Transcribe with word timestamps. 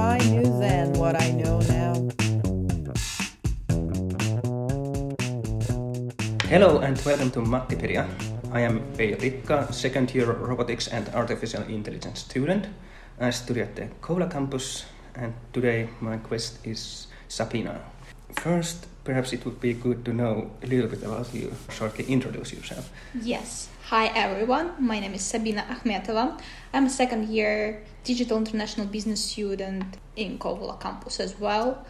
I 0.00 0.16
knew 0.32 0.48
then 0.58 0.94
what 0.94 1.20
I 1.20 1.30
know 1.32 1.60
now. 1.68 1.92
Hello 6.48 6.78
and 6.80 6.96
welcome 7.04 7.30
to 7.32 7.40
Mattipedia. 7.40 8.08
I 8.50 8.60
am 8.60 8.80
Veijo 8.96 9.70
second 9.74 10.14
year 10.14 10.32
robotics 10.32 10.88
and 10.88 11.06
artificial 11.10 11.62
intelligence 11.64 12.20
student. 12.20 12.66
I 13.20 13.28
study 13.28 13.60
at 13.60 13.76
the 13.76 13.88
Kouvola 14.00 14.30
campus 14.30 14.86
and 15.14 15.34
today 15.52 15.90
my 16.00 16.16
quest 16.16 16.64
is 16.64 17.06
Sabina. 17.28 17.84
First, 18.36 18.86
perhaps 19.04 19.32
it 19.32 19.44
would 19.44 19.60
be 19.60 19.74
good 19.74 20.04
to 20.04 20.12
know 20.12 20.50
a 20.62 20.66
little 20.66 20.88
bit 20.88 21.02
about 21.02 21.34
you. 21.34 21.52
Shortly 21.70 22.04
introduce 22.06 22.52
yourself. 22.52 22.90
Yes. 23.22 23.68
Hi 23.86 24.06
everyone. 24.14 24.72
My 24.78 25.00
name 25.00 25.14
is 25.14 25.22
Sabina 25.22 25.66
Akhmetova. 25.68 26.40
I'm 26.72 26.86
a 26.86 26.90
second 26.90 27.28
year 27.28 27.82
digital 28.04 28.38
international 28.38 28.86
business 28.86 29.22
student 29.22 29.96
in 30.16 30.38
Kouvola 30.38 30.78
campus 30.80 31.20
as 31.20 31.38
well. 31.38 31.84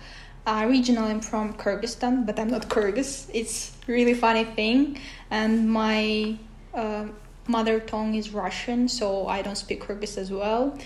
Uh, 0.47 0.62
regionally, 0.62 1.11
I'm 1.11 1.21
from 1.21 1.53
Kyrgyzstan, 1.55 2.25
but 2.25 2.39
I'm 2.41 2.48
not 2.48 2.69
Kyrgyz. 2.69 3.29
It's 3.34 3.73
really 3.87 4.15
funny 4.15 4.45
thing, 4.45 4.98
and 5.31 5.70
my 5.70 6.39
uh, 6.73 7.07
mother 7.47 7.79
tongue 7.81 8.15
is 8.15 8.31
Russian, 8.31 8.89
so 8.89 9.27
I 9.29 9.43
don't 9.43 9.57
speak 9.57 9.84
Kyrgyz 9.84 10.17
as 10.17 10.31
well. 10.33 10.79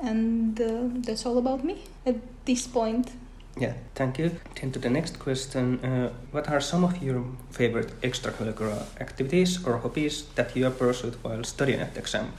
And 0.00 0.58
uh, 0.60 1.02
that's 1.04 1.26
all 1.26 1.38
about 1.38 1.64
me 1.64 1.82
at 2.06 2.16
this 2.44 2.66
point. 2.66 3.10
Yeah, 3.58 3.74
thank 3.94 4.18
you. 4.18 4.30
Then 4.60 4.72
to 4.72 4.78
the 4.78 4.90
next 4.90 5.18
question, 5.18 5.84
uh, 5.84 6.12
what 6.30 6.48
are 6.48 6.60
some 6.60 6.84
of 6.84 7.02
your 7.02 7.24
favorite 7.50 8.00
extracurricular 8.00 8.86
activities 9.00 9.64
or 9.66 9.78
hobbies 9.78 10.24
that 10.36 10.56
you 10.56 10.64
have 10.64 10.78
pursued 10.78 11.16
while 11.22 11.44
studying 11.44 11.80
at 11.80 11.94
XAMK? 11.94 12.30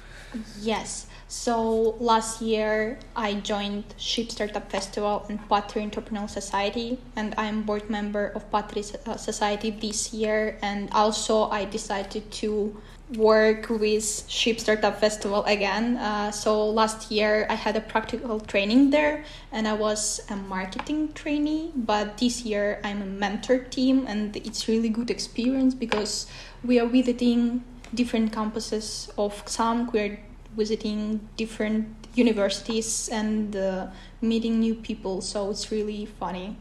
Yes. 0.61 1.07
So 1.27 1.95
last 1.99 2.41
year 2.41 2.99
I 3.15 3.35
joined 3.35 3.85
Ship 3.97 4.29
Startup 4.29 4.69
Festival 4.69 5.25
and 5.29 5.39
Patteri 5.47 5.89
Entrepreneurial 5.89 6.29
Society, 6.29 6.99
and 7.15 7.33
I'm 7.37 7.63
board 7.63 7.89
member 7.89 8.31
of 8.35 8.49
Patteri 8.51 8.83
uh, 9.07 9.17
Society 9.17 9.69
this 9.71 10.13
year. 10.13 10.57
And 10.61 10.89
also 10.91 11.49
I 11.49 11.65
decided 11.65 12.31
to 12.43 12.75
work 13.17 13.69
with 13.69 14.23
Ship 14.27 14.59
Startup 14.59 14.97
Festival 14.99 15.43
again. 15.45 15.97
Uh, 15.97 16.31
so 16.31 16.69
last 16.69 17.11
year 17.11 17.45
I 17.49 17.55
had 17.55 17.75
a 17.75 17.81
practical 17.81 18.39
training 18.39 18.89
there, 18.89 19.23
and 19.51 19.67
I 19.67 19.73
was 19.73 20.21
a 20.29 20.35
marketing 20.35 21.13
trainee. 21.13 21.71
But 21.75 22.17
this 22.17 22.43
year 22.43 22.79
I'm 22.83 23.01
a 23.01 23.05
mentor 23.05 23.59
team, 23.59 24.05
and 24.07 24.35
it's 24.35 24.67
really 24.67 24.89
good 24.89 25.09
experience 25.09 25.73
because 25.73 26.27
we 26.63 26.79
are 26.79 26.87
visiting 26.87 27.63
different 27.93 28.31
campuses 28.31 29.09
of 29.17 29.43
XAMK. 29.45 29.93
We're 29.93 30.19
visiting 30.55 31.27
different 31.37 31.87
universities 32.15 33.09
and 33.11 33.55
uh, 33.55 33.87
meeting 34.21 34.59
new 34.59 34.75
people. 34.75 35.21
So 35.21 35.49
it's 35.49 35.71
really 35.71 36.05
funny. 36.05 36.57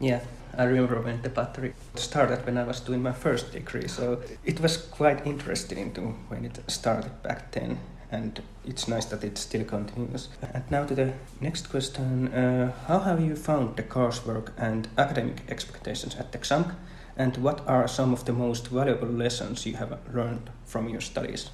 Yeah, 0.00 0.20
I 0.56 0.64
remember 0.64 1.00
when 1.00 1.22
the 1.22 1.30
Patteri 1.30 1.72
started 1.94 2.44
when 2.44 2.58
I 2.58 2.64
was 2.64 2.80
doing 2.80 3.02
my 3.02 3.12
first 3.12 3.52
degree. 3.52 3.88
So 3.88 4.20
it 4.44 4.60
was 4.60 4.76
quite 4.76 5.26
interesting 5.26 5.92
to 5.94 6.00
when 6.28 6.44
it 6.44 6.58
started 6.68 7.22
back 7.22 7.52
then. 7.52 7.78
And 8.10 8.42
it's 8.66 8.88
nice 8.88 9.06
that 9.06 9.24
it 9.24 9.38
still 9.38 9.64
continues. 9.64 10.28
And 10.52 10.64
now 10.70 10.84
to 10.84 10.94
the 10.94 11.14
next 11.40 11.70
question: 11.70 12.28
uh, 12.28 12.72
How 12.86 12.98
have 12.98 13.20
you 13.20 13.34
found 13.36 13.76
the 13.76 13.82
coursework 13.82 14.52
and 14.58 14.88
academic 14.98 15.42
expectations 15.48 16.16
at 16.16 16.32
the 16.32 16.38
XAMK? 16.38 16.74
And 17.16 17.36
what 17.38 17.66
are 17.66 17.88
some 17.88 18.12
of 18.12 18.24
the 18.24 18.32
most 18.32 18.68
valuable 18.68 19.08
lessons 19.08 19.66
you 19.66 19.76
have 19.76 19.98
learned 20.12 20.50
from 20.66 20.88
your 20.88 21.00
studies? 21.00 21.50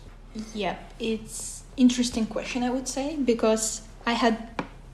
Yeah, 0.55 0.77
it's 0.99 1.63
interesting 1.77 2.27
question 2.27 2.63
I 2.63 2.71
would 2.71 2.89
say 2.89 3.17
because 3.17 3.83
I 4.07 4.13
had 4.13 4.37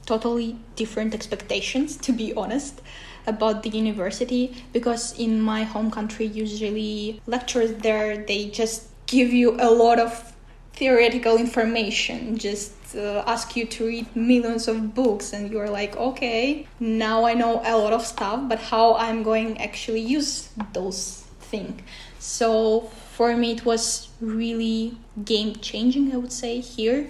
totally 0.05 0.57
different 0.77 1.15
expectations 1.15 1.97
to 1.97 2.13
be 2.13 2.33
honest 2.35 2.81
about 3.27 3.63
the 3.63 3.71
university 3.71 4.55
because 4.73 5.19
in 5.19 5.41
my 5.41 5.63
home 5.63 5.91
country 5.91 6.27
usually 6.27 7.21
lecturers 7.27 7.73
there 7.77 8.25
they 8.27 8.47
just 8.47 8.89
give 9.07 9.33
you 9.33 9.57
a 9.61 9.71
lot 9.71 9.99
of 9.99 10.33
theoretical 10.75 11.37
information 11.37 12.37
just 12.37 12.73
uh, 12.97 13.23
ask 13.27 13.57
you 13.57 13.65
to 13.65 13.87
read 13.87 14.17
millions 14.17 14.69
of 14.69 14.95
books 14.95 15.33
and 15.33 15.51
you're 15.51 15.71
like 15.71 15.97
okay 15.97 16.67
now 16.81 17.25
i 17.25 17.33
know 17.33 17.61
a 17.65 17.77
lot 17.77 17.93
of 17.93 18.05
stuff 18.05 18.41
but 18.49 18.59
how 18.59 18.95
i'm 18.97 19.23
going 19.23 19.59
actually 19.61 20.01
use 20.01 20.51
those 20.73 21.25
things 21.41 21.81
so 22.19 22.81
for 23.13 23.37
me 23.37 23.53
it 23.53 23.65
was 23.65 24.09
really 24.21 24.97
game 25.25 25.55
changing 25.57 26.13
i 26.13 26.17
would 26.17 26.33
say 26.33 26.61
here 26.61 27.09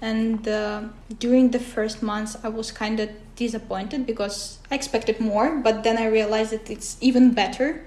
and 0.00 0.46
uh, 0.46 0.82
during 1.18 1.50
the 1.50 1.58
first 1.58 2.02
months 2.02 2.36
i 2.44 2.48
was 2.48 2.70
kind 2.70 3.00
of 3.00 3.08
disappointed 3.36 4.06
because 4.06 4.58
i 4.70 4.74
expected 4.74 5.20
more 5.20 5.56
but 5.56 5.84
then 5.84 5.96
i 5.98 6.06
realized 6.06 6.52
that 6.52 6.70
it's 6.70 6.96
even 7.00 7.32
better 7.32 7.86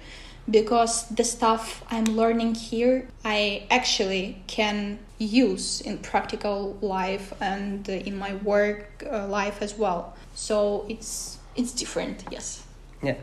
because 0.50 1.08
the 1.10 1.24
stuff 1.24 1.84
i'm 1.92 2.06
learning 2.06 2.56
here 2.56 3.08
i 3.24 3.66
actually 3.70 4.42
can 4.48 5.00
use 5.20 5.82
in 5.82 5.98
practical 5.98 6.78
life 6.82 7.34
and 7.42 7.88
in 7.90 8.18
my 8.18 8.36
work 8.36 9.04
uh, 9.12 9.28
life 9.28 9.62
as 9.62 9.78
well. 9.78 10.16
So 10.34 10.86
it's 10.90 11.38
it's 11.56 11.74
different 11.74 12.24
yes. 12.32 12.64
Yeah 13.04 13.16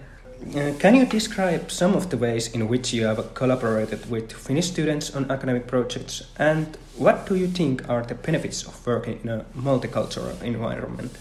uh, 0.54 0.72
can 0.78 0.94
you 0.94 1.06
describe 1.06 1.70
some 1.70 1.94
of 1.94 2.10
the 2.10 2.16
ways 2.16 2.48
in 2.48 2.68
which 2.68 2.92
you 2.92 3.06
have 3.06 3.34
collaborated 3.34 4.10
with 4.10 4.32
Finnish 4.32 4.68
students 4.68 5.14
on 5.14 5.30
academic 5.30 5.66
projects 5.66 6.22
and 6.38 6.76
what 6.96 7.26
do 7.26 7.34
you 7.34 7.46
think 7.46 7.88
are 7.88 8.02
the 8.02 8.14
benefits 8.14 8.64
of 8.66 8.86
working 8.86 9.20
in 9.22 9.28
a 9.28 9.44
multicultural 9.56 10.40
environment? 10.42 11.12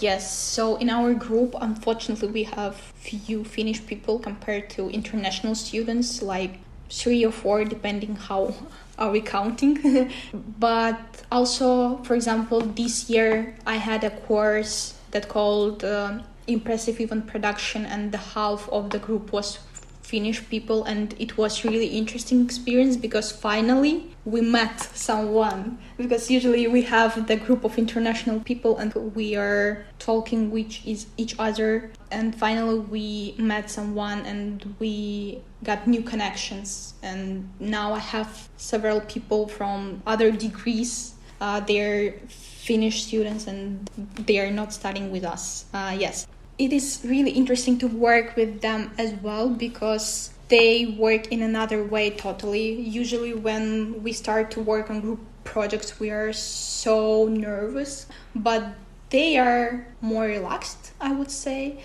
Yes, 0.00 0.36
so 0.36 0.76
in 0.76 0.88
our 0.88 1.14
group, 1.14 1.54
unfortunately, 1.60 2.28
we 2.28 2.42
have 2.44 2.76
few 2.76 3.44
Finnish 3.44 3.84
people 3.86 4.18
compared 4.18 4.70
to 4.70 4.88
international 4.88 5.54
students, 5.56 6.22
like 6.22 6.58
three 6.90 7.24
or 7.24 7.32
four, 7.32 7.64
depending 7.64 8.14
how 8.14 8.54
are 8.98 9.10
we 9.10 9.20
counting. 9.20 10.10
but 10.58 11.00
also, 11.30 11.98
for 12.04 12.14
example, 12.14 12.60
this 12.60 13.10
year 13.10 13.56
I 13.66 13.76
had 13.76 14.04
a 14.04 14.10
course 14.10 14.94
that 15.10 15.28
called 15.28 15.82
uh, 15.84 16.20
impressive 16.46 17.00
event 17.00 17.26
production 17.26 17.86
and 17.86 18.12
the 18.12 18.18
half 18.18 18.68
of 18.68 18.90
the 18.90 18.98
group 18.98 19.32
was 19.32 19.58
Finnish 20.04 20.46
people 20.50 20.84
and 20.84 21.14
it 21.18 21.36
was 21.38 21.64
really 21.64 21.86
interesting 21.86 22.44
experience 22.44 22.96
because 22.96 23.32
finally 23.32 24.14
we 24.24 24.40
met 24.40 24.80
someone. 24.80 25.78
Because 25.96 26.30
usually 26.30 26.66
we 26.68 26.82
have 26.82 27.26
the 27.26 27.36
group 27.36 27.64
of 27.64 27.78
international 27.78 28.40
people 28.40 28.78
and 28.78 28.94
we 29.14 29.34
are 29.34 29.84
talking 29.98 30.50
with 30.50 30.86
each 31.16 31.34
other 31.38 31.90
and 32.10 32.34
finally 32.34 32.78
we 32.78 33.34
met 33.38 33.70
someone 33.70 34.20
and 34.26 34.74
we 34.78 35.40
got 35.64 35.86
new 35.86 36.02
connections. 36.02 36.94
And 37.02 37.48
now 37.58 37.94
I 37.94 37.98
have 37.98 38.48
several 38.56 39.00
people 39.00 39.48
from 39.48 40.02
other 40.06 40.30
degrees. 40.30 41.14
Uh, 41.40 41.60
they're 41.60 42.12
Finnish 42.28 43.04
students 43.04 43.46
and 43.46 43.90
they 44.26 44.38
are 44.38 44.50
not 44.50 44.72
studying 44.72 45.10
with 45.10 45.24
us. 45.24 45.66
Uh, 45.74 45.94
yes, 45.98 46.26
it 46.58 46.72
is 46.72 47.00
really 47.04 47.32
interesting 47.32 47.78
to 47.78 47.88
work 47.88 48.36
with 48.36 48.60
them 48.60 48.90
as 48.98 49.12
well 49.14 49.48
because 49.48 50.30
they 50.48 50.86
work 50.86 51.32
in 51.32 51.42
another 51.42 51.82
way 51.82 52.10
totally. 52.10 52.72
Usually, 52.80 53.34
when 53.34 54.02
we 54.02 54.12
start 54.12 54.50
to 54.52 54.60
work 54.60 54.90
on 54.90 55.00
group 55.00 55.20
projects, 55.42 55.98
we 55.98 56.10
are 56.10 56.32
so 56.32 57.26
nervous, 57.28 58.06
but 58.34 58.74
they 59.10 59.36
are 59.36 59.86
more 60.00 60.24
relaxed, 60.24 60.92
I 61.00 61.12
would 61.12 61.30
say. 61.30 61.82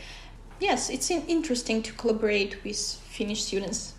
Yes, 0.60 0.90
it's 0.90 1.10
interesting 1.10 1.82
to 1.84 1.94
collaborate 1.94 2.64
with 2.64 2.78
Finnish 2.78 3.46
students. 3.46 3.94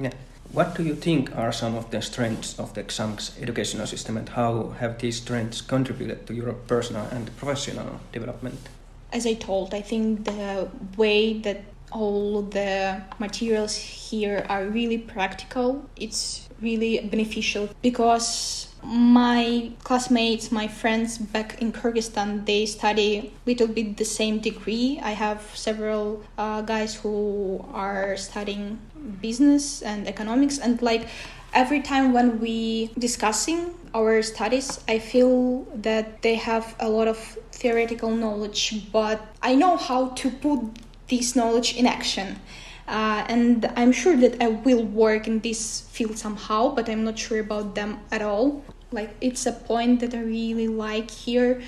Yeah. 0.00 0.12
What 0.52 0.76
do 0.76 0.84
you 0.84 0.94
think 0.94 1.36
are 1.36 1.52
some 1.52 1.74
of 1.74 1.90
the 1.90 2.00
strengths 2.00 2.58
of 2.60 2.74
the 2.74 2.84
XAMK's 2.84 3.36
educational 3.40 3.88
system 3.88 4.16
and 4.16 4.28
how 4.28 4.68
have 4.78 5.00
these 5.00 5.16
strengths 5.16 5.60
contributed 5.60 6.28
to 6.28 6.34
your 6.34 6.52
personal 6.52 7.06
and 7.10 7.36
professional 7.36 8.00
development? 8.12 8.68
As 9.14 9.26
I 9.26 9.34
told, 9.34 9.72
I 9.72 9.80
think 9.80 10.24
the 10.24 10.68
way 10.98 11.38
that 11.40 11.62
all 11.92 12.42
the 12.42 13.00
materials 13.20 13.76
here 13.76 14.44
are 14.48 14.64
really 14.66 14.98
practical, 14.98 15.88
it's 15.96 16.48
really 16.60 16.98
beneficial 16.98 17.70
because 17.80 18.68
my 18.82 19.70
classmates, 19.84 20.50
my 20.50 20.66
friends 20.66 21.16
back 21.18 21.62
in 21.62 21.72
Kyrgyzstan, 21.72 22.44
they 22.44 22.66
study 22.66 23.18
a 23.18 23.30
little 23.46 23.68
bit 23.68 23.96
the 23.96 24.04
same 24.04 24.40
degree. 24.40 25.00
I 25.02 25.12
have 25.12 25.40
several 25.54 26.22
uh, 26.36 26.62
guys 26.62 26.96
who 26.96 27.64
are 27.72 28.16
studying 28.16 28.80
business 29.22 29.80
and 29.82 30.08
economics, 30.08 30.58
and 30.58 30.82
like 30.82 31.06
every 31.54 31.80
time 31.80 32.12
when 32.12 32.40
we 32.40 32.90
discussing 32.98 33.74
our 33.94 34.22
studies, 34.22 34.80
I 34.88 34.98
feel 34.98 35.64
that 35.76 36.22
they 36.22 36.34
have 36.34 36.74
a 36.80 36.88
lot 36.88 37.08
of 37.08 37.18
theoretical 37.52 38.10
knowledge, 38.10 38.90
but 38.92 39.20
I 39.40 39.54
know 39.54 39.76
how 39.76 40.08
to 40.08 40.30
put 40.30 40.60
this 41.08 41.36
knowledge 41.36 41.76
in 41.76 41.86
action. 41.86 42.40
Uh, 42.86 43.24
and 43.28 43.72
I'm 43.76 43.92
sure 43.92 44.16
that 44.16 44.42
I 44.42 44.48
will 44.48 44.84
work 44.84 45.26
in 45.26 45.40
this 45.40 45.82
field 45.92 46.18
somehow, 46.18 46.74
but 46.74 46.88
I'm 46.88 47.04
not 47.04 47.18
sure 47.18 47.40
about 47.40 47.74
them 47.74 48.00
at 48.10 48.20
all. 48.20 48.62
Like, 48.90 49.14
it's 49.20 49.46
a 49.46 49.52
point 49.52 50.00
that 50.00 50.14
I 50.14 50.20
really 50.20 50.68
like 50.68 51.10
here. 51.10 51.62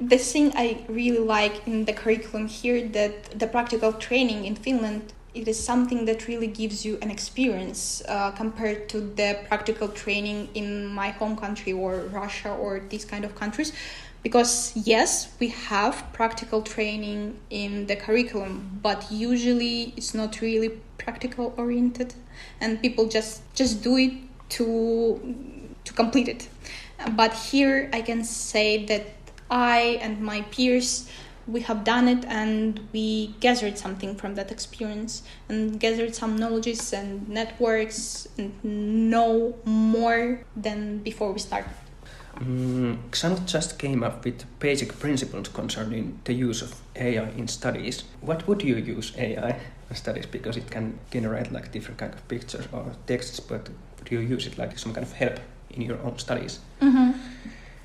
the 0.00 0.18
thing 0.18 0.52
I 0.54 0.84
really 0.88 1.18
like 1.18 1.66
in 1.66 1.84
the 1.84 1.92
curriculum 1.92 2.46
here 2.46 2.86
that 2.88 3.38
the 3.38 3.46
practical 3.48 3.92
training 3.92 4.44
in 4.44 4.54
Finland 4.54 5.12
it 5.38 5.46
is 5.46 5.58
something 5.62 6.04
that 6.06 6.26
really 6.26 6.48
gives 6.48 6.84
you 6.84 6.98
an 7.00 7.10
experience 7.10 8.02
uh, 8.08 8.32
compared 8.32 8.88
to 8.88 9.00
the 9.00 9.38
practical 9.46 9.88
training 9.88 10.48
in 10.54 10.84
my 10.86 11.10
home 11.10 11.36
country 11.36 11.72
or 11.72 12.00
Russia 12.10 12.50
or 12.50 12.80
these 12.88 13.04
kind 13.04 13.24
of 13.24 13.34
countries. 13.36 13.72
Because 14.24 14.72
yes 14.74 15.32
we 15.38 15.48
have 15.48 16.04
practical 16.12 16.60
training 16.62 17.38
in 17.50 17.86
the 17.86 17.94
curriculum 17.94 18.80
but 18.82 19.06
usually 19.12 19.94
it's 19.96 20.12
not 20.12 20.40
really 20.40 20.70
practical 20.98 21.54
oriented 21.56 22.14
and 22.60 22.82
people 22.82 23.06
just 23.06 23.42
just 23.54 23.80
do 23.80 23.96
it 23.96 24.12
to 24.48 25.20
to 25.84 25.92
complete 25.92 26.28
it. 26.28 26.48
But 27.16 27.32
here 27.32 27.88
i 27.92 28.02
can 28.02 28.24
say 28.24 28.84
that 28.86 29.06
i 29.50 29.98
and 30.02 30.20
my 30.20 30.42
peers 30.50 31.08
we 31.48 31.60
have 31.62 31.82
done 31.82 32.06
it 32.08 32.24
and 32.26 32.80
we 32.92 33.34
gathered 33.40 33.78
something 33.78 34.14
from 34.14 34.34
that 34.34 34.52
experience 34.52 35.22
and 35.48 35.80
gathered 35.80 36.14
some 36.14 36.36
knowledges 36.36 36.92
and 36.92 37.28
networks 37.28 38.28
and 38.36 38.52
know 38.62 39.56
more 39.64 40.40
than 40.54 40.98
before 40.98 41.32
we 41.32 41.38
started 41.38 41.70
Mm, 42.40 42.98
XAMK 43.10 43.46
just 43.46 43.78
came 43.78 44.04
up 44.04 44.24
with 44.24 44.44
basic 44.60 44.98
principles 45.00 45.48
concerning 45.48 46.20
the 46.24 46.32
use 46.32 46.62
of 46.62 46.80
AI 46.94 47.30
in 47.30 47.48
studies. 47.48 48.04
What 48.20 48.46
would 48.46 48.62
you 48.62 48.76
use 48.76 49.12
AI 49.16 49.58
in 49.90 49.96
studies? 49.96 50.26
Because 50.26 50.56
it 50.56 50.70
can 50.70 50.98
generate 51.10 51.50
like 51.52 51.72
different 51.72 51.98
kind 51.98 52.14
of 52.14 52.28
pictures 52.28 52.68
or 52.72 52.92
texts, 53.06 53.40
but 53.40 53.70
do 54.04 54.14
you 54.14 54.20
use 54.20 54.46
it 54.46 54.56
like 54.56 54.78
some 54.78 54.94
kind 54.94 55.04
of 55.04 55.12
help 55.14 55.40
in 55.70 55.82
your 55.82 56.00
own 56.02 56.18
studies? 56.18 56.60
Mm-hmm. 56.80 57.18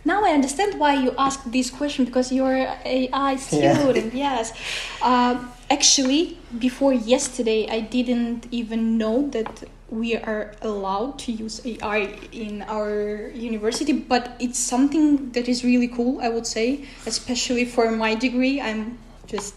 Now 0.05 0.23
I 0.25 0.31
understand 0.31 0.79
why 0.79 0.95
you 0.95 1.13
asked 1.17 1.51
this 1.51 1.69
question 1.69 2.05
because 2.05 2.31
you're 2.31 2.55
an 2.55 2.77
AI 2.85 3.35
student. 3.37 4.13
Yeah. 4.13 4.35
Yes. 4.35 4.53
Uh, 5.01 5.45
actually, 5.69 6.37
before 6.59 6.93
yesterday, 6.93 7.67
I 7.69 7.79
didn't 7.79 8.47
even 8.51 8.97
know 8.97 9.29
that 9.29 9.63
we 9.89 10.17
are 10.17 10.53
allowed 10.61 11.19
to 11.19 11.31
use 11.31 11.61
AI 11.65 12.17
in 12.31 12.63
our 12.63 13.29
university, 13.29 13.93
but 13.93 14.35
it's 14.39 14.59
something 14.59 15.31
that 15.31 15.47
is 15.47 15.63
really 15.63 15.87
cool, 15.87 16.19
I 16.19 16.29
would 16.29 16.47
say, 16.47 16.85
especially 17.05 17.65
for 17.65 17.91
my 17.91 18.15
degree. 18.15 18.59
I'm 18.59 18.97
just 19.27 19.55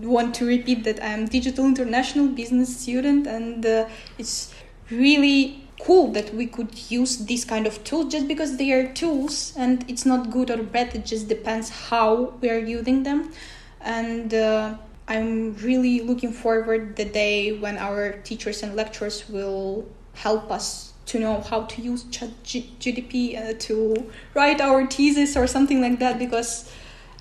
want 0.00 0.34
to 0.36 0.46
repeat 0.46 0.84
that 0.84 1.02
I'm 1.04 1.26
digital 1.26 1.66
international 1.66 2.28
business 2.28 2.76
student, 2.76 3.26
and 3.26 3.64
uh, 3.64 3.88
it's 4.16 4.54
really 4.90 5.67
cool 5.80 6.12
that 6.12 6.34
we 6.34 6.46
could 6.46 6.90
use 6.90 7.18
this 7.18 7.44
kind 7.44 7.66
of 7.66 7.82
tools 7.84 8.12
just 8.12 8.26
because 8.26 8.56
they 8.56 8.72
are 8.72 8.92
tools 8.92 9.54
and 9.56 9.84
it's 9.88 10.04
not 10.04 10.30
good 10.30 10.50
or 10.50 10.62
bad 10.62 10.94
it 10.94 11.06
just 11.06 11.28
depends 11.28 11.68
how 11.68 12.34
we 12.40 12.50
are 12.50 12.58
using 12.58 13.04
them. 13.04 13.32
And 13.80 14.34
uh, 14.34 14.76
I'm 15.06 15.54
really 15.56 16.00
looking 16.00 16.32
forward 16.32 16.96
the 16.96 17.04
day 17.04 17.52
when 17.52 17.78
our 17.78 18.12
teachers 18.12 18.62
and 18.62 18.74
lecturers 18.74 19.28
will 19.28 19.86
help 20.14 20.50
us 20.50 20.92
to 21.06 21.18
know 21.18 21.40
how 21.40 21.62
to 21.62 21.80
use 21.80 22.04
ChatGPT 22.04 23.38
uh, 23.38 23.54
to 23.60 24.10
write 24.34 24.60
our 24.60 24.86
thesis 24.86 25.36
or 25.36 25.46
something 25.46 25.80
like 25.80 25.98
that 26.00 26.18
because 26.18 26.70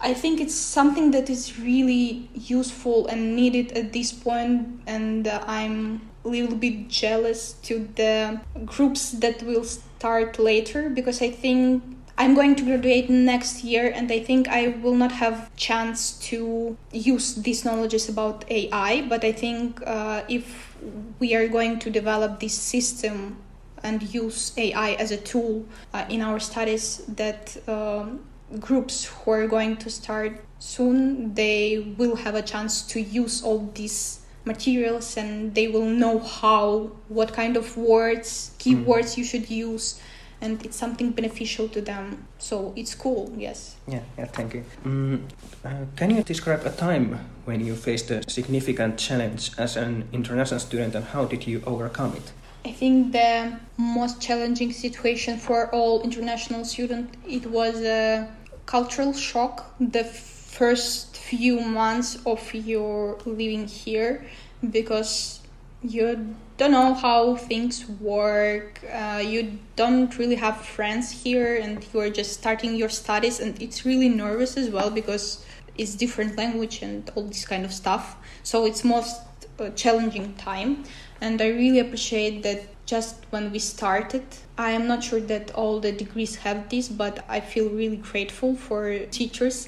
I 0.01 0.13
think 0.13 0.42
it's 0.42 0.54
something 0.54 1.12
that 1.12 1.30
is 1.30 1.59
really 1.59 2.30
useful 2.33 3.07
and 3.07 3.36
needed 3.36 3.71
at 3.71 3.94
this 3.94 4.12
point. 4.12 4.81
And 4.86 5.27
uh, 5.27 5.44
I'm 5.48 6.01
little 6.28 6.56
bit 6.56 6.88
jealous 6.90 7.54
to 7.64 7.88
the 7.96 8.40
groups 8.66 9.12
that 9.12 9.42
will 9.44 9.64
start 9.64 10.40
later 10.40 10.90
because 10.90 11.22
I 11.22 11.32
think 11.32 11.84
I'm 12.18 12.34
going 12.34 12.56
to 12.56 12.64
graduate 12.64 13.10
next 13.10 13.64
year 13.64 13.92
and 13.94 14.12
I 14.12 14.20
think 14.20 14.48
I 14.48 14.70
will 14.82 14.96
not 14.96 15.12
have 15.12 15.56
chance 15.56 16.18
to 16.30 16.76
use 16.92 17.36
these 17.36 17.64
knowledges 17.64 18.10
about 18.10 18.44
AI 18.50 19.06
but 19.08 19.24
I 19.24 19.32
think 19.32 19.82
uh, 19.86 20.24
if 20.28 20.76
we 21.20 21.36
are 21.36 21.48
going 21.48 21.80
to 21.80 21.90
develop 21.90 22.40
this 22.40 22.56
system 22.56 23.38
and 23.84 24.02
use 24.14 24.54
AI 24.58 24.94
as 24.94 25.12
a 25.12 25.18
tool 25.18 25.66
uh, 25.94 26.06
in 26.10 26.22
our 26.22 26.40
studies 26.40 27.04
that 27.08 27.56
um, 27.68 28.22
groups 28.60 29.06
who 29.06 29.32
are 29.32 29.48
going 29.48 29.78
to 29.78 29.90
start 29.90 30.44
soon 30.60 31.34
they 31.36 31.94
will 31.98 32.16
have 32.16 32.34
a 32.34 32.42
chance 32.42 32.82
to 32.82 33.00
use 33.00 33.44
all 33.44 33.70
these 33.76 34.22
materials 34.48 35.18
and 35.18 35.54
they 35.54 35.68
will 35.68 35.86
know 35.86 36.20
how 36.20 36.92
what 37.10 37.34
kind 37.34 37.58
of 37.58 37.78
words 37.78 38.52
keywords 38.60 39.10
mm. 39.14 39.18
you 39.18 39.24
should 39.24 39.50
use 39.50 40.02
and 40.42 40.64
it's 40.66 40.78
something 40.78 41.12
beneficial 41.12 41.68
to 41.70 41.82
them. 41.82 42.28
So 42.38 42.74
it's 42.76 42.94
cool, 42.94 43.34
yes. 43.38 43.76
Yeah, 43.88 44.02
yeah, 44.18 44.26
thank 44.26 44.54
you. 44.54 44.64
Mm, 44.86 45.22
uh, 45.66 45.86
can 45.96 46.12
you 46.12 46.24
describe 46.24 46.66
a 46.66 46.70
time 46.70 47.20
when 47.46 47.66
you 47.66 47.76
faced 47.76 48.12
a 48.12 48.22
significant 48.30 49.00
challenge 49.00 49.52
as 49.58 49.78
an 49.78 50.08
international 50.14 50.60
student 50.60 50.96
and 50.96 51.06
how 51.06 51.26
did 51.26 51.48
you 51.48 51.64
overcome 51.66 52.14
it? 52.16 52.32
I 52.66 52.72
think 52.72 53.14
the 53.14 53.58
most 53.78 54.22
challenging 54.22 54.74
situation 54.74 55.38
for 55.38 55.74
all 55.74 56.02
international 56.02 56.66
students 56.66 57.18
it 57.28 57.46
was 57.48 57.82
a 57.82 58.28
cultural 58.66 59.14
shock 59.14 59.74
the 59.80 60.04
first 60.04 61.06
few 61.30 61.60
months 61.60 62.18
of 62.26 62.54
your 62.54 63.18
living 63.26 63.68
here 63.68 64.26
because 64.72 65.42
you 65.84 66.36
don't 66.58 66.72
know 66.72 66.94
how 66.94 67.36
things 67.36 67.88
work. 68.00 68.80
Uh, 68.92 69.22
you 69.24 69.60
don't 69.76 70.18
really 70.18 70.36
have 70.36 70.58
friends 70.62 71.12
here 71.12 71.58
and 71.58 71.86
you're 71.94 72.10
just 72.10 72.34
starting 72.34 72.76
your 72.76 72.90
studies 72.90 73.40
and 73.40 73.62
it's 73.62 73.86
really 73.86 74.10
nervous 74.10 74.58
as 74.58 74.70
well 74.70 74.90
because 74.90 75.46
it's 75.78 75.94
different 75.96 76.36
language 76.38 76.82
and 76.82 77.12
all 77.16 77.24
this 77.24 77.46
kind 77.46 77.64
of 77.66 77.72
stuff. 77.72 78.16
So 78.44 78.66
it's 78.66 78.84
most 78.84 79.22
uh, 79.60 79.70
challenging 79.72 80.34
time. 80.36 80.84
And 81.20 81.42
i 81.42 81.48
really 81.48 81.80
appreciate 81.80 82.44
that 82.44 82.60
just 82.86 83.26
when 83.32 83.52
we 83.52 83.60
started 83.60 84.24
i 84.58 84.72
am 84.72 84.88
not 84.88 85.04
sure 85.04 85.20
that 85.20 85.52
all 85.52 85.80
the 85.80 85.92
degrees 85.92 86.36
have 86.38 86.70
this 86.70 86.88
but 86.88 87.26
i 87.28 87.40
feel 87.40 87.70
really 87.70 87.98
grateful 87.98 88.56
for 88.56 88.98
teachers 89.08 89.68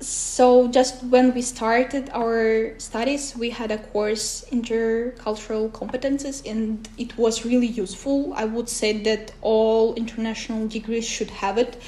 so 0.00 0.68
just 0.68 1.02
when 1.04 1.34
we 1.34 1.42
started 1.42 2.08
our 2.14 2.72
studies 2.78 3.36
we 3.36 3.50
had 3.50 3.70
a 3.70 3.76
course 3.76 4.46
intercultural 4.50 5.70
competences 5.70 6.40
and 6.50 6.88
it 6.96 7.16
was 7.18 7.44
really 7.44 7.66
useful. 7.66 8.32
I 8.34 8.46
would 8.46 8.68
say 8.68 9.02
that 9.02 9.32
all 9.42 9.94
international 9.94 10.66
degrees 10.68 11.06
should 11.06 11.30
have 11.30 11.58
it. 11.58 11.80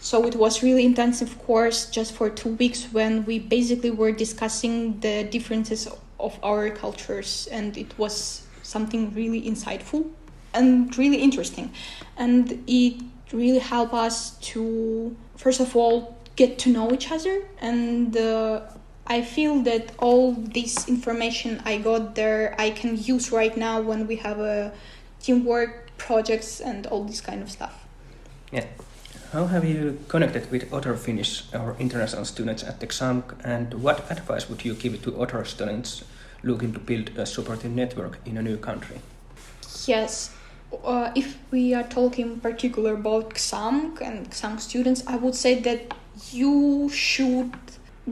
So 0.00 0.26
it 0.26 0.34
was 0.34 0.64
really 0.64 0.84
intensive 0.84 1.38
course 1.46 1.86
just 1.86 2.12
for 2.12 2.28
two 2.28 2.54
weeks 2.56 2.86
when 2.92 3.24
we 3.24 3.38
basically 3.38 3.90
were 3.90 4.12
discussing 4.12 4.98
the 4.98 5.24
differences 5.24 5.86
of 6.18 6.38
our 6.42 6.70
cultures 6.70 7.48
and 7.52 7.76
it 7.76 7.96
was 7.98 8.42
something 8.62 9.14
really 9.14 9.42
insightful 9.42 10.10
and 10.54 10.96
really 10.98 11.18
interesting. 11.18 11.72
And 12.16 12.64
it 12.66 13.00
really 13.32 13.60
helped 13.60 13.94
us 13.94 14.32
to 14.38 15.16
first 15.36 15.60
of 15.60 15.76
all 15.76 16.19
get 16.40 16.58
to 16.64 16.68
know 16.76 16.86
each 16.96 17.08
other 17.16 17.36
and 17.70 18.16
uh, 18.16 18.60
i 19.16 19.18
feel 19.34 19.54
that 19.68 19.84
all 19.98 20.32
this 20.58 20.72
information 20.88 21.50
i 21.72 21.74
got 21.90 22.14
there 22.14 22.54
i 22.66 22.68
can 22.80 22.92
use 23.12 23.26
right 23.40 23.56
now 23.66 23.76
when 23.90 24.00
we 24.10 24.16
have 24.26 24.38
a 24.54 24.72
teamwork 25.20 25.90
projects 26.00 26.60
and 26.60 26.86
all 26.86 27.04
this 27.04 27.20
kind 27.20 27.42
of 27.42 27.50
stuff. 27.50 27.86
Yeah. 28.50 28.66
How 29.32 29.46
have 29.46 29.64
you 29.64 29.98
connected 30.08 30.50
with 30.50 30.72
other 30.72 30.96
finnish 30.96 31.44
or 31.54 31.76
international 31.78 32.24
students 32.24 32.64
at 32.64 32.80
the 32.80 32.86
XAMK 32.86 33.24
and 33.44 33.74
what 33.74 34.10
advice 34.10 34.48
would 34.48 34.64
you 34.64 34.74
give 34.74 35.00
to 35.02 35.22
other 35.22 35.44
students 35.44 36.04
looking 36.42 36.72
to 36.72 36.80
build 36.80 37.10
a 37.16 37.26
supportive 37.26 37.70
network 37.70 38.18
in 38.26 38.36
a 38.38 38.42
new 38.42 38.56
country? 38.56 38.98
Yes. 39.86 40.34
Uh, 40.84 41.12
if 41.14 41.38
we 41.50 41.74
are 41.74 41.84
talking 41.84 42.40
particular 42.40 42.94
about 42.94 43.34
XAMK 43.34 44.00
and 44.00 44.30
XAMK 44.30 44.60
students, 44.60 45.06
I 45.06 45.16
would 45.16 45.34
say 45.34 45.60
that 45.60 45.94
you 46.32 46.88
should 46.90 47.52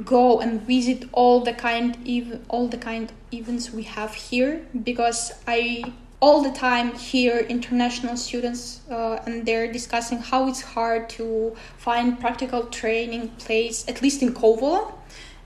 go 0.04 0.40
and 0.40 0.62
visit 0.62 1.08
all 1.12 1.40
the 1.40 1.52
kind 1.52 1.96
even 2.04 2.44
all 2.48 2.68
the 2.68 2.76
kind 2.76 3.12
events 3.32 3.72
we 3.72 3.82
have 3.82 4.14
here 4.14 4.66
because 4.84 5.32
I 5.46 5.92
all 6.20 6.42
the 6.42 6.50
time 6.50 6.94
hear 6.94 7.38
international 7.38 8.16
students 8.16 8.80
uh, 8.90 9.20
and 9.24 9.46
they're 9.46 9.70
discussing 9.72 10.18
how 10.18 10.48
it's 10.48 10.62
hard 10.62 11.08
to 11.08 11.56
find 11.76 12.18
practical 12.18 12.64
training 12.66 13.28
place 13.38 13.84
at 13.88 14.02
least 14.02 14.22
in 14.22 14.34
Kouvola 14.34 14.92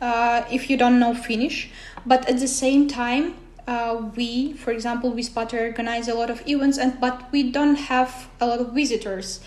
uh, 0.01 0.45
if 0.51 0.71
you 0.71 0.77
don't 0.77 0.99
know 0.99 1.15
Finnish. 1.15 1.71
But 2.07 2.29
at 2.29 2.39
the 2.41 2.49
same 2.49 2.89
time 2.89 3.37
uh, 3.67 4.11
we 4.17 4.55
for 4.55 4.73
example 4.73 5.11
we 5.13 5.23
Spatter 5.23 5.67
organize 5.67 6.09
a 6.09 6.15
lot 6.15 6.31
of 6.31 6.43
events 6.49 6.79
and 6.79 6.99
but 7.01 7.31
we 7.33 7.51
don't 7.51 7.77
have 7.77 8.29
a 8.41 8.47
lot 8.47 8.61
of 8.61 8.73
visitors. 8.73 9.41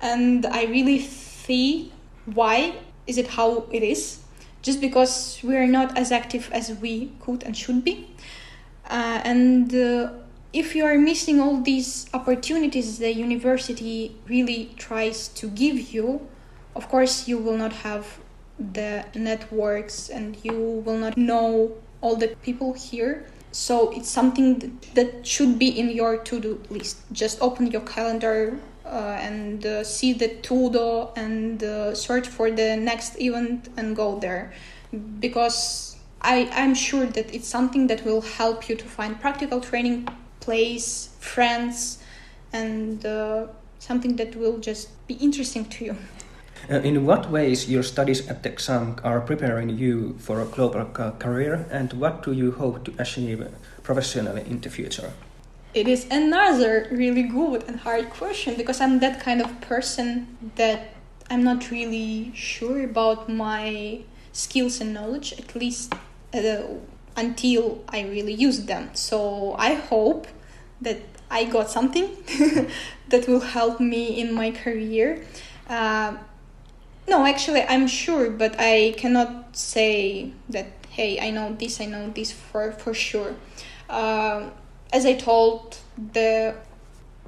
And 0.00 0.44
I 0.46 0.64
really 0.64 0.98
see 0.98 1.92
why 2.26 2.74
is 3.06 3.18
it 3.18 3.28
how 3.28 3.64
it 3.70 3.82
is 3.82 4.20
just 4.62 4.80
because 4.80 5.40
we 5.42 5.56
are 5.56 5.66
not 5.66 5.96
as 5.98 6.12
active 6.12 6.48
as 6.52 6.72
we 6.80 7.12
could 7.20 7.42
and 7.42 7.56
should 7.56 7.84
be 7.84 8.08
uh, 8.90 9.20
and 9.24 9.74
uh, 9.74 10.12
if 10.52 10.76
you 10.76 10.84
are 10.84 10.98
missing 10.98 11.40
all 11.40 11.60
these 11.60 12.06
opportunities 12.14 12.98
the 12.98 13.12
university 13.12 14.14
really 14.28 14.70
tries 14.76 15.28
to 15.28 15.48
give 15.48 15.92
you 15.92 16.26
of 16.76 16.88
course 16.88 17.26
you 17.26 17.38
will 17.38 17.56
not 17.56 17.72
have 17.72 18.18
the 18.58 19.04
networks 19.14 20.08
and 20.08 20.36
you 20.44 20.82
will 20.84 20.96
not 20.96 21.16
know 21.16 21.72
all 22.00 22.16
the 22.16 22.28
people 22.42 22.72
here. 22.72 23.26
So 23.52 23.90
it's 23.90 24.08
something 24.08 24.78
that 24.94 25.26
should 25.26 25.58
be 25.58 25.68
in 25.68 25.90
your 25.90 26.16
to-do 26.16 26.60
list. 26.70 26.98
Just 27.12 27.40
open 27.40 27.66
your 27.68 27.82
calendar 27.82 28.58
and 28.92 29.64
uh, 29.64 29.84
see 29.84 30.12
the 30.12 30.28
to-do 30.28 31.08
and 31.16 31.62
uh, 31.62 31.94
search 31.94 32.28
for 32.28 32.50
the 32.50 32.76
next 32.76 33.20
event 33.20 33.68
and 33.76 33.96
go 33.96 34.18
there 34.18 34.52
because 35.20 35.96
I, 36.20 36.48
I'm 36.52 36.74
sure 36.74 37.06
that 37.06 37.34
it's 37.34 37.48
something 37.48 37.86
that 37.88 38.04
will 38.04 38.20
help 38.20 38.68
you 38.68 38.76
to 38.76 38.84
find 38.84 39.20
practical 39.20 39.60
training 39.60 40.08
place, 40.40 41.10
friends, 41.18 41.98
and 42.52 43.04
uh, 43.04 43.46
something 43.78 44.16
that 44.16 44.36
will 44.36 44.58
just 44.58 44.88
be 45.06 45.14
interesting 45.14 45.64
to 45.66 45.84
you. 45.84 45.96
Uh, 46.70 46.74
in 46.76 47.04
what 47.04 47.28
ways 47.30 47.68
your 47.68 47.82
studies 47.82 48.28
at 48.28 48.42
XAMK 48.42 49.04
are 49.04 49.20
preparing 49.20 49.68
you 49.70 50.14
for 50.20 50.40
a 50.40 50.44
global 50.44 50.84
ca- 50.84 51.10
career, 51.12 51.66
and 51.70 51.92
what 51.94 52.22
do 52.22 52.32
you 52.32 52.52
hope 52.52 52.84
to 52.84 52.94
achieve 52.98 53.44
professionally 53.82 54.44
in 54.46 54.60
the 54.60 54.70
future? 54.70 55.12
It 55.74 55.88
is 55.88 56.06
another 56.10 56.86
really 56.90 57.22
good 57.22 57.64
and 57.66 57.80
hard 57.80 58.10
question 58.10 58.56
because 58.56 58.78
I'm 58.80 58.98
that 59.00 59.20
kind 59.20 59.40
of 59.40 59.60
person 59.62 60.36
that 60.56 60.90
I'm 61.30 61.42
not 61.42 61.70
really 61.70 62.30
sure 62.34 62.84
about 62.84 63.30
my 63.30 64.02
skills 64.32 64.82
and 64.82 64.92
knowledge, 64.92 65.32
at 65.32 65.56
least 65.56 65.94
uh, 66.34 66.62
until 67.16 67.82
I 67.88 68.02
really 68.02 68.34
use 68.34 68.66
them. 68.66 68.90
So 68.92 69.54
I 69.58 69.72
hope 69.72 70.26
that 70.82 71.00
I 71.30 71.44
got 71.44 71.70
something 71.70 72.18
that 73.08 73.26
will 73.26 73.40
help 73.40 73.80
me 73.80 74.20
in 74.20 74.34
my 74.34 74.50
career. 74.50 75.24
Uh, 75.70 76.16
no, 77.08 77.24
actually, 77.24 77.62
I'm 77.62 77.86
sure, 77.86 78.28
but 78.28 78.56
I 78.58 78.94
cannot 78.98 79.56
say 79.56 80.32
that. 80.50 80.66
Hey, 80.90 81.18
I 81.18 81.30
know 81.30 81.56
this. 81.58 81.80
I 81.80 81.86
know 81.86 82.10
this 82.10 82.30
for 82.30 82.72
for 82.72 82.92
sure. 82.92 83.34
Uh, 83.88 84.50
as 84.92 85.06
I 85.06 85.14
told, 85.14 85.78
the 86.12 86.54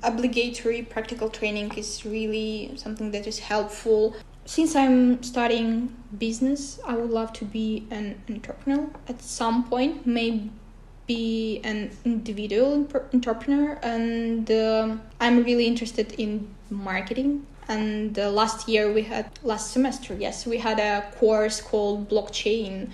obligatory 0.03 0.83
practical 0.83 1.31
training 1.31 1.73
is 1.77 2.05
really 2.05 2.73
something 2.77 3.11
that 3.13 3.27
is 3.27 3.39
helpful. 3.39 4.15
Since 4.45 4.77
I'm 4.77 5.23
studying 5.23 5.97
business, 6.19 6.79
I 6.87 6.95
would 6.97 7.11
love 7.11 7.33
to 7.35 7.45
be 7.47 7.87
an 7.91 8.21
entrepreneur 8.29 8.87
at 9.09 9.23
some 9.23 9.65
point, 9.65 10.07
maybe 10.07 11.61
an 11.65 11.91
individual 12.05 12.87
entrepreneur, 13.15 13.79
and 13.83 14.51
um, 14.51 15.03
I'm 15.21 15.43
really 15.43 15.67
interested 15.67 16.13
in 16.19 16.55
marketing. 16.69 17.47
And 17.67 18.19
uh, 18.19 18.29
last 18.31 18.69
year 18.69 18.93
we 18.93 19.03
had, 19.03 19.31
last 19.43 19.73
semester, 19.73 20.15
yes, 20.15 20.47
we 20.47 20.59
had 20.59 20.79
a 20.79 21.11
course 21.19 21.63
called 21.63 22.11
blockchain 22.11 22.91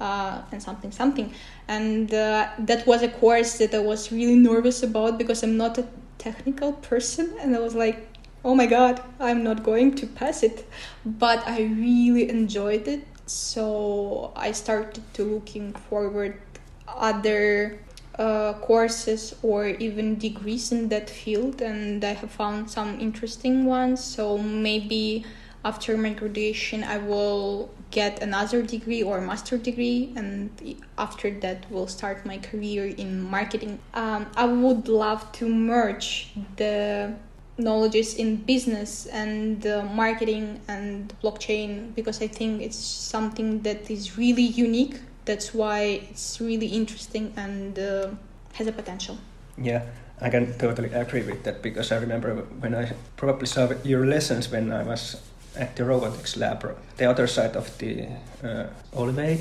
uh, 0.00 0.42
and 0.52 0.62
something 0.62 0.90
something. 0.92 1.32
And 1.66 2.12
uh, 2.12 2.48
that 2.58 2.86
was 2.86 3.02
a 3.02 3.08
course 3.08 3.58
that 3.58 3.74
i 3.74 3.78
was 3.78 4.12
really 4.12 4.36
nervous 4.36 4.82
about 4.82 5.18
because 5.18 5.42
i'm 5.42 5.56
not 5.56 5.78
a 5.78 5.86
technical 6.18 6.72
person. 6.72 7.34
And 7.40 7.54
i 7.54 7.58
was 7.58 7.74
like 7.74 8.06
oh 8.44 8.54
my 8.54 8.66
god 8.66 9.02
i'm 9.18 9.42
not 9.42 9.62
going 9.62 9.94
to 9.96 10.06
pass 10.06 10.42
it. 10.42 10.66
But 11.04 11.46
i 11.46 11.62
really 11.62 12.28
enjoyed 12.28 12.88
it. 12.88 13.06
So 13.26 14.32
i 14.36 14.52
started 14.52 15.02
to 15.14 15.24
looking 15.24 15.72
forward 15.72 16.40
other 16.86 17.78
uh, 18.18 18.54
courses 18.54 19.34
or 19.42 19.66
even 19.66 20.18
degrees 20.18 20.72
in 20.72 20.88
that 20.88 21.10
field. 21.10 21.60
And 21.60 22.04
i 22.04 22.12
have 22.12 22.30
found 22.30 22.70
some 22.70 23.00
interesting 23.00 23.64
ones. 23.64 24.02
So 24.02 24.38
maybe 24.38 25.24
after 25.64 25.96
my 25.98 26.10
graduation 26.10 26.84
i 26.84 26.98
will 26.98 27.68
get 27.90 28.22
another 28.22 28.62
degree 28.62 29.02
or 29.02 29.20
master 29.20 29.56
degree 29.56 30.12
and 30.16 30.50
after 30.98 31.30
that 31.40 31.70
will 31.70 31.86
start 31.86 32.24
my 32.26 32.38
career 32.38 32.86
in 32.86 33.22
marketing. 33.22 33.78
Um, 33.94 34.26
i 34.36 34.44
would 34.44 34.88
love 34.88 35.30
to 35.32 35.48
merge 35.48 36.30
the 36.56 37.14
knowledges 37.56 38.14
in 38.14 38.36
business 38.36 39.06
and 39.06 39.66
uh, 39.66 39.82
marketing 39.84 40.60
and 40.68 41.12
blockchain 41.22 41.94
because 41.94 42.22
i 42.22 42.28
think 42.28 42.62
it's 42.62 42.78
something 42.78 43.62
that 43.62 43.90
is 43.90 44.16
really 44.18 44.42
unique. 44.42 45.00
That's 45.24 45.52
why 45.52 46.00
it's 46.10 46.40
really 46.40 46.68
interesting 46.68 47.34
and 47.36 47.78
uh, 47.78 48.10
has 48.54 48.66
a 48.66 48.72
potential. 48.72 49.18
Yeah 49.56 49.82
i 50.20 50.28
can 50.28 50.52
totally 50.58 50.92
agree 50.92 51.22
with 51.22 51.44
that 51.44 51.62
because 51.62 51.92
i 51.92 51.96
remember 51.96 52.34
when 52.60 52.74
i 52.74 52.90
probably 53.16 53.46
saw 53.46 53.70
your 53.84 54.04
lessons 54.04 54.50
when 54.50 54.72
i 54.72 54.82
was 54.82 55.20
at 55.56 55.76
the 55.76 55.84
robotics 55.84 56.36
lab, 56.36 56.76
the 56.96 57.04
other 57.04 57.26
side 57.26 57.56
of 57.56 57.76
the 57.78 58.06
uh, 58.42 58.66
Olvei. 58.94 59.38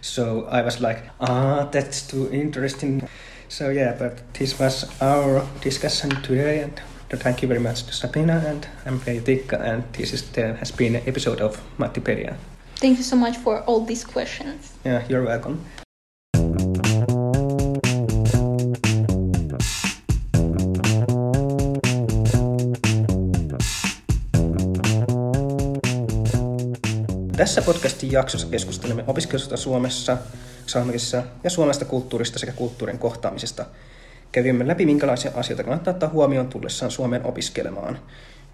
So 0.00 0.46
I 0.46 0.62
was 0.62 0.80
like, 0.80 1.02
ah, 1.20 1.68
that's 1.70 2.06
too 2.06 2.30
interesting. 2.32 3.08
So 3.48 3.70
yeah, 3.70 3.96
but 3.98 4.34
this 4.34 4.58
was 4.58 4.84
our 5.00 5.46
discussion 5.60 6.10
today, 6.22 6.60
and 6.60 6.80
thank 7.16 7.42
you 7.42 7.48
very 7.48 7.60
much 7.60 7.84
to 7.84 7.92
Sabina 7.92 8.44
and 8.46 8.68
I'm 8.84 9.00
and 9.06 9.84
this 9.92 10.12
is 10.12 10.30
the, 10.32 10.54
has 10.54 10.70
been 10.70 10.96
an 10.96 11.02
episode 11.06 11.40
of 11.40 11.60
Mattipedia. 11.78 12.36
Thank 12.76 12.98
you 12.98 13.04
so 13.04 13.16
much 13.16 13.36
for 13.38 13.62
all 13.62 13.84
these 13.84 14.04
questions. 14.04 14.74
Yeah, 14.84 15.02
you're 15.08 15.24
welcome. 15.24 15.64
Tässä 27.38 27.62
podcastin 27.62 28.12
jaksossa 28.12 28.46
keskustelemme 28.46 29.04
opiskelusta 29.06 29.56
Suomessa, 29.56 30.16
Salmekissa 30.66 31.22
ja 31.44 31.50
suomalaisesta 31.50 31.84
kulttuurista 31.84 32.38
sekä 32.38 32.52
kulttuurin 32.52 32.98
kohtaamisesta. 32.98 33.66
Kävimme 34.32 34.66
läpi, 34.66 34.86
minkälaisia 34.86 35.30
asioita 35.34 35.64
kannattaa 35.64 35.94
ottaa 35.94 36.08
huomioon 36.08 36.48
tullessaan 36.48 36.90
Suomeen 36.90 37.26
opiskelemaan. 37.26 37.98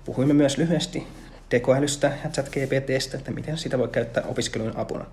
Puhuimme 0.05 0.35
myös 0.35 0.59
lyhyesti 0.59 1.07
tekoälystä 1.49 2.13
ja 2.25 2.31
chat 2.31 2.49
GPTstä, 2.49 3.17
että 3.17 3.31
miten 3.31 3.59
sitä 3.59 3.79
voi 3.79 3.89
käyttää 3.89 4.23
opiskelujen 4.23 4.77
apuna. 4.77 5.05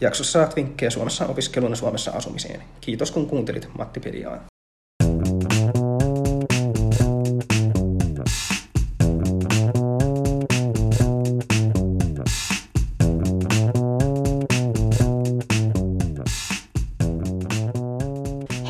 Jaksossa 0.00 0.32
saat 0.32 0.56
vinkkejä 0.56 0.90
Suomessa 0.90 1.26
opiskeluun 1.26 1.72
ja 1.72 1.76
Suomessa 1.76 2.10
asumiseen. 2.10 2.62
Kiitos 2.80 3.10
kun 3.10 3.26
kuuntelit 3.26 3.68
Matti 3.78 4.00
Pediaan. 4.00 4.51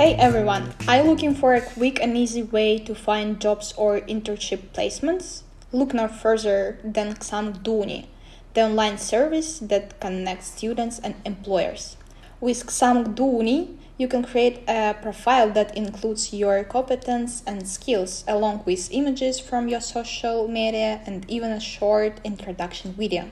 Hey 0.02 0.16
everyone, 0.16 0.74
are 0.88 0.96
you 0.96 1.02
looking 1.04 1.32
for 1.32 1.54
a 1.54 1.60
quick 1.60 2.02
and 2.02 2.18
easy 2.18 2.42
way 2.42 2.76
to 2.76 2.92
find 2.92 3.40
jobs 3.40 3.72
or 3.76 4.00
internship 4.00 4.58
placements? 4.74 5.42
Look 5.70 5.94
no 5.94 6.08
further 6.08 6.80
than 6.82 7.14
XAMK 7.14 7.62
Duuni, 7.62 8.06
the 8.54 8.62
online 8.62 8.98
service 8.98 9.60
that 9.60 10.00
connects 10.00 10.48
students 10.56 10.98
and 10.98 11.14
employers. 11.24 11.96
With 12.40 12.66
XAMK 12.66 13.14
Duuni, 13.14 13.76
you 13.96 14.08
can 14.08 14.24
create 14.24 14.64
a 14.66 14.96
profile 15.00 15.52
that 15.52 15.76
includes 15.76 16.34
your 16.34 16.64
competence 16.64 17.44
and 17.46 17.68
skills, 17.68 18.24
along 18.26 18.64
with 18.66 18.90
images 18.90 19.38
from 19.38 19.68
your 19.68 19.80
social 19.80 20.48
media 20.48 21.00
and 21.06 21.30
even 21.30 21.52
a 21.52 21.60
short 21.60 22.18
introduction 22.24 22.92
video. 22.94 23.30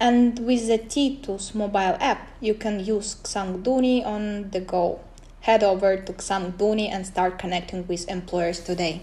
And 0.00 0.38
with 0.38 0.66
the 0.66 0.78
Tiitus 0.78 1.54
mobile 1.54 1.98
app, 2.00 2.26
you 2.40 2.54
can 2.54 2.82
use 2.82 3.16
XAMK 3.16 4.06
on 4.06 4.48
the 4.48 4.60
go 4.60 5.00
head 5.40 5.62
over 5.62 5.96
to 5.96 6.12
XAMK 6.12 6.88
and 6.88 7.06
start 7.06 7.38
connecting 7.38 7.86
with 7.86 8.08
employers 8.08 8.60
today. 8.60 9.02